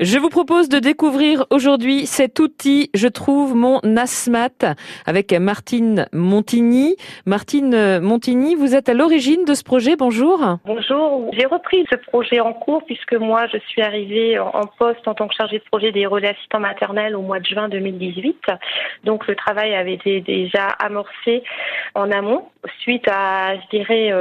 Je 0.00 0.18
vous 0.18 0.28
propose 0.28 0.68
de 0.68 0.78
découvrir 0.78 1.46
aujourd'hui 1.48 2.04
cet 2.04 2.38
outil, 2.38 2.90
je 2.92 3.08
trouve 3.08 3.56
mon 3.56 3.80
Asmat, 3.96 4.74
avec 5.06 5.32
Martine 5.32 6.06
Montigny. 6.12 6.96
Martine 7.24 8.00
Montigny, 8.00 8.56
vous 8.56 8.74
êtes 8.74 8.90
à 8.90 8.94
l'origine 8.94 9.46
de 9.46 9.54
ce 9.54 9.64
projet, 9.64 9.96
bonjour. 9.96 10.58
Bonjour, 10.66 11.30
j'ai 11.32 11.46
repris 11.46 11.86
ce 11.90 11.96
projet 11.96 12.40
en 12.40 12.52
cours 12.52 12.84
puisque 12.84 13.14
moi 13.14 13.46
je 13.46 13.56
suis 13.68 13.80
arrivée 13.80 14.38
en 14.38 14.66
poste 14.78 15.08
en 15.08 15.14
tant 15.14 15.28
que 15.28 15.34
chargée 15.34 15.60
de 15.60 15.64
projet 15.70 15.92
des 15.92 16.04
relais 16.04 16.28
assistants 16.28 16.60
maternels 16.60 17.16
au 17.16 17.22
mois 17.22 17.40
de 17.40 17.46
juin 17.46 17.70
2018. 17.70 18.36
Donc 19.04 19.26
le 19.26 19.34
travail 19.34 19.74
avait 19.74 19.94
été 19.94 20.20
déjà 20.20 20.66
amorcé 20.78 21.42
en 21.94 22.10
amont 22.10 22.48
suite 22.80 23.08
à, 23.08 23.54
je 23.54 23.78
dirais, 23.78 24.12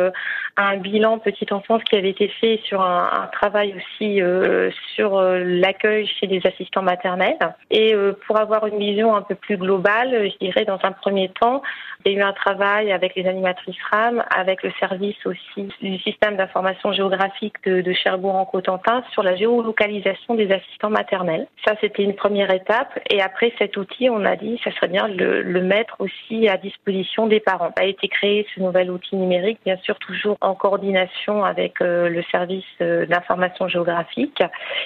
euh, 0.59 0.65
un 0.65 0.77
bilan 0.77 1.19
petite 1.19 1.51
enfance 1.51 1.83
qui 1.83 1.95
avait 1.95 2.09
été 2.09 2.27
fait 2.27 2.59
sur 2.65 2.81
un, 2.81 3.09
un 3.23 3.27
travail 3.27 3.75
aussi 3.75 4.21
euh, 4.21 4.71
sur 4.95 5.17
euh, 5.17 5.43
l'accueil 5.43 6.07
chez 6.07 6.27
les 6.27 6.45
assistants 6.45 6.81
maternels. 6.81 7.37
Et 7.71 7.93
euh, 7.93 8.13
pour 8.25 8.37
avoir 8.37 8.68
une 8.68 8.79
vision 8.79 9.15
un 9.15 9.21
peu 9.21 9.36
plus 9.36 9.57
globale, 9.57 10.29
je 10.29 10.37
dirais 10.46 10.65
dans 10.65 10.79
un 10.83 10.91
premier 10.91 11.29
temps, 11.29 11.61
il 12.05 12.11
y 12.11 12.15
a 12.15 12.19
eu 12.19 12.21
un 12.21 12.33
travail 12.33 12.91
avec 12.91 13.15
les 13.15 13.27
animatrices 13.27 13.82
RAM, 13.91 14.23
avec 14.36 14.63
le 14.63 14.71
service 14.79 15.18
aussi 15.25 15.69
du 15.82 15.97
système 15.99 16.36
d'information 16.37 16.93
géographique 16.93 17.55
de, 17.65 17.82
de 17.82 17.93
Cherbourg 17.93 18.35
en 18.35 18.46
Cotentin 18.46 19.04
sur 19.11 19.24
la 19.24 19.35
géolocalisation 19.35 20.35
des 20.35 20.51
assistants 20.51 20.91
maternels. 20.91 21.47
Ça, 21.65 21.75
c'était 21.82 22.04
une 22.04 22.15
première 22.15 22.51
étape. 22.54 22.99
Et 23.10 23.21
après 23.21 23.54
cet 23.57 23.77
outil, 23.77 24.10
on 24.10 24.24
a 24.25 24.35
dit, 24.35 24.60
ça 24.63 24.71
serait 24.74 24.87
bien 24.87 25.07
le, 25.07 25.41
le 25.41 25.61
mettre 25.61 25.96
aussi 25.99 26.47
à 26.47 26.57
disposition 26.57 27.27
des 27.27 27.39
parents. 27.39 27.71
A 27.79 27.85
été 27.85 28.07
créé 28.07 28.46
ce 28.54 28.60
nouvel 28.60 28.91
outil 28.91 29.15
numérique, 29.15 29.60
bien 29.65 29.77
sûr 29.77 29.97
toujours 29.97 30.37
en 30.45 30.54
coordination 30.54 31.43
avec 31.43 31.81
euh, 31.81 32.08
le 32.08 32.22
service 32.31 32.63
euh, 32.80 33.08
d'information 33.08 33.67
géographique, 33.67 34.44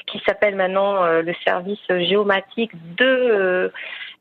qui 0.07 0.19
s'appelle 0.25 0.55
maintenant 0.55 1.03
euh, 1.03 1.21
le 1.21 1.33
service 1.43 1.85
géomatique 1.89 2.71
de 2.95 3.71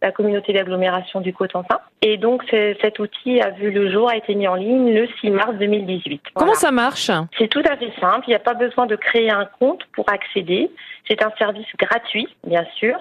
la 0.01 0.13
communauté 0.13 0.53
d'agglomération 0.53 1.21
du 1.21 1.33
Cotentin. 1.33 1.81
Et 2.03 2.17
donc 2.17 2.45
cet 2.49 3.01
outil 3.01 3.41
a 3.41 3.51
vu 3.51 3.73
le 3.73 3.91
jour, 3.91 4.09
a 4.09 4.17
été 4.17 4.37
mis 4.37 4.47
en 4.47 4.55
ligne 4.55 4.95
le 4.95 5.09
6 5.21 5.31
mars 5.31 5.55
2018. 5.59 6.23
Comment 6.35 6.55
ça 6.55 6.71
marche? 6.71 7.11
C'est 7.37 7.49
tout 7.49 7.65
à 7.69 7.77
fait 7.77 7.93
simple. 8.01 8.27
Il 8.29 8.31
n'y 8.31 8.37
a 8.37 8.41
pas 8.41 8.55
besoin 8.55 8.87
de 8.87 8.95
créer 8.95 9.31
un 9.31 9.47
compte 9.59 9.83
pour 9.95 10.09
accéder. 10.09 10.71
C'est 11.09 11.25
un 11.25 11.33
service 11.39 11.67
gratuit, 11.79 12.29
bien 12.47 12.65
sûr. 12.77 12.97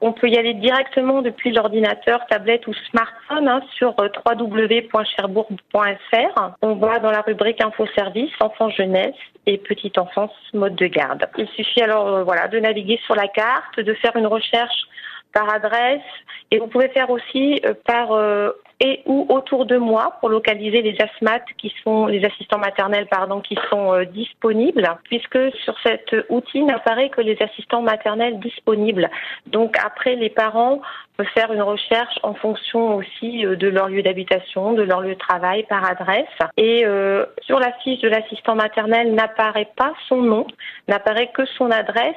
On 0.00 0.12
peut 0.12 0.28
y 0.28 0.36
aller 0.36 0.54
directement 0.54 1.22
depuis 1.22 1.52
l'ordinateur, 1.52 2.26
tablette 2.26 2.66
ou 2.66 2.74
smartphone 2.90 3.46
hein, 3.46 3.60
sur 3.76 3.94
www.cherbourg.fr. 3.98 6.50
On 6.62 6.74
voit 6.74 6.98
dans 6.98 7.10
la 7.10 7.20
rubrique 7.20 7.62
info 7.62 7.86
service, 7.94 8.32
enfance 8.40 8.74
jeunesse 8.74 9.14
et 9.46 9.58
petite 9.58 9.98
enfance 9.98 10.32
mode 10.54 10.76
de 10.76 10.86
garde. 10.86 11.28
Il 11.36 11.46
suffit 11.48 11.82
alors 11.82 12.08
euh, 12.08 12.24
voilà 12.24 12.48
de 12.48 12.58
naviguer 12.58 12.98
sur 13.04 13.14
la 13.14 13.28
carte, 13.28 13.78
de 13.78 13.92
faire 13.94 14.16
une 14.16 14.26
recherche 14.26 14.86
par 15.32 15.52
adresse. 15.52 16.02
Et 16.50 16.58
vous 16.58 16.66
pouvez 16.66 16.88
faire 16.88 17.10
aussi 17.10 17.60
euh, 17.64 17.74
par 17.86 18.12
euh, 18.12 18.50
et 18.82 19.00
ou 19.06 19.26
autour 19.28 19.64
de 19.64 19.76
moi 19.76 20.16
pour 20.20 20.28
localiser 20.28 20.82
les 20.82 20.96
asthmates 21.00 21.46
qui 21.56 21.72
sont 21.84 22.06
les 22.06 22.24
assistants 22.24 22.58
maternels 22.58 23.06
pardon 23.08 23.40
qui 23.40 23.56
sont 23.70 23.94
euh, 23.94 24.04
disponibles 24.04 24.88
puisque 25.04 25.38
sur 25.64 25.74
cet 25.84 26.14
outil 26.28 26.64
n'apparaît 26.64 27.08
que 27.08 27.20
les 27.20 27.36
assistants 27.40 27.82
maternels 27.82 28.40
disponibles. 28.40 29.08
Donc 29.46 29.76
après 29.82 30.16
les 30.16 30.30
parents 30.30 30.80
peuvent 31.16 31.26
faire 31.34 31.52
une 31.52 31.62
recherche 31.62 32.18
en 32.24 32.34
fonction 32.34 32.96
aussi 32.96 33.44
de 33.44 33.68
leur 33.68 33.88
lieu 33.88 34.02
d'habitation, 34.02 34.72
de 34.72 34.82
leur 34.82 35.00
lieu 35.00 35.14
de 35.14 35.18
travail 35.18 35.64
par 35.68 35.84
adresse 35.88 36.26
et 36.56 36.84
euh, 36.84 37.24
sur 37.42 37.60
la 37.60 37.72
fiche 37.84 38.00
de 38.00 38.08
l'assistant 38.08 38.56
maternel 38.56 39.14
n'apparaît 39.14 39.70
pas 39.76 39.92
son 40.08 40.22
nom, 40.22 40.46
n'apparaît 40.88 41.30
que 41.32 41.44
son 41.56 41.70
adresse 41.70 42.16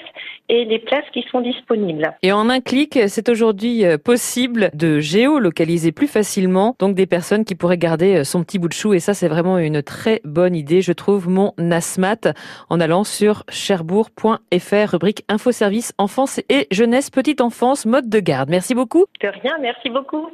et 0.49 0.65
les 0.65 0.79
places 0.79 1.05
qui 1.13 1.23
sont 1.29 1.41
disponibles. 1.41 2.11
Et 2.23 2.31
en 2.31 2.49
un 2.49 2.61
clic, 2.61 2.97
c'est 3.07 3.29
aujourd'hui 3.29 3.83
possible 4.03 4.71
de 4.73 4.99
géolocaliser 4.99 5.91
plus 5.91 6.07
facilement 6.07 6.54
donc 6.79 6.95
des 6.95 7.05
personnes 7.05 7.45
qui 7.45 7.55
pourraient 7.55 7.77
garder 7.77 8.17
euh, 8.17 8.23
son 8.23 8.43
petit 8.43 8.59
bout 8.59 8.67
de 8.67 8.73
chou 8.73 8.93
et 8.93 8.99
ça 8.99 9.13
c'est 9.13 9.27
vraiment 9.27 9.57
une 9.57 9.81
très 9.81 10.21
bonne 10.23 10.55
idée 10.55 10.81
je 10.81 10.93
trouve 10.93 11.29
mon 11.29 11.53
Nasmat 11.57 12.33
en 12.69 12.79
allant 12.79 13.03
sur 13.03 13.43
cherbourg.fr 13.49 14.89
rubrique 14.91 15.25
info 15.27 15.51
service 15.51 15.93
enfance 15.97 16.39
et 16.49 16.67
jeunesse 16.71 17.09
petite 17.09 17.41
enfance 17.41 17.85
mode 17.85 18.09
de 18.09 18.19
garde. 18.19 18.49
Merci 18.49 18.75
beaucoup. 18.75 19.05
De 19.21 19.27
rien, 19.27 19.57
merci 19.61 19.89
beaucoup. 19.89 20.29